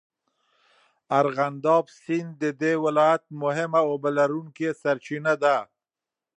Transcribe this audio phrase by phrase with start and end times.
[1.19, 5.57] ارغنداب سیند د دې ولایت مهمه اوبهلرونکې سرچینه ده.